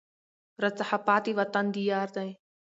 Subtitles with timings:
[0.61, 2.29] راڅخه پاته وطن د یار دی